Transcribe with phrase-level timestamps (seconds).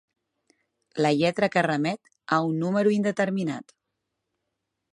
[1.05, 3.77] La lletra que remet a un número indeterminat.